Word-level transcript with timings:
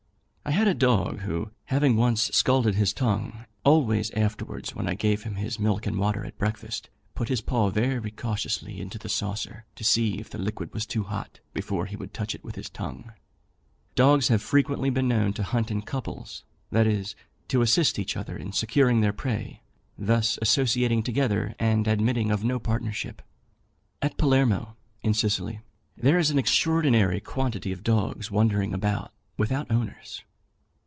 I 0.43 0.53
had 0.53 0.67
a 0.67 0.73
dog, 0.73 1.19
who, 1.19 1.51
having 1.65 1.95
once 1.95 2.23
scalded 2.35 2.75
his 2.75 2.91
tongue, 2.93 3.45
always 3.63 4.11
afterwards, 4.11 4.75
when 4.75 4.85
I 4.87 4.95
gave 4.95 5.23
him 5.23 5.35
his 5.35 5.59
milk 5.59 5.85
and 5.85 5.97
water 5.97 6.25
at 6.25 6.37
breakfast, 6.37 6.89
put 7.15 7.29
his 7.29 7.39
paw 7.39 7.69
very 7.69 8.11
cautiously 8.11 8.81
into 8.81 8.97
the 8.97 9.07
saucer, 9.07 9.65
to 9.75 9.83
see 9.85 10.15
if 10.17 10.29
the 10.29 10.39
liquid 10.39 10.73
was 10.73 10.85
too 10.85 11.03
hot, 11.03 11.39
before 11.53 11.85
he 11.85 11.95
would 11.95 12.13
touch 12.13 12.35
it 12.35 12.43
with 12.43 12.55
his 12.55 12.69
tongue. 12.71 13.13
Dogs 13.95 14.27
have 14.27 14.41
frequently 14.41 14.89
been 14.89 15.07
known 15.07 15.31
to 15.33 15.43
hunt 15.43 15.71
in 15.71 15.83
couples; 15.83 16.43
that 16.69 16.87
is, 16.87 17.15
to 17.47 17.61
assist 17.61 17.97
each 17.99 18.17
other 18.17 18.35
in 18.35 18.51
securing 18.51 18.99
their 18.99 19.13
prey: 19.13 19.61
thus 19.97 20.37
associating 20.41 21.01
together 21.01 21.55
and 21.59 21.87
admitting 21.87 22.29
of 22.29 22.43
no 22.43 22.59
partnership. 22.59 23.21
At 24.01 24.17
Palermo, 24.17 24.75
in 25.01 25.13
Sicily, 25.13 25.61
there 25.95 26.19
is 26.19 26.29
an 26.29 26.39
extraordinary 26.39 27.21
quantity 27.21 27.71
of 27.71 27.83
dogs 27.83 28.31
wandering 28.31 28.73
about 28.73 29.13
without 29.37 29.71
owners. 29.71 30.23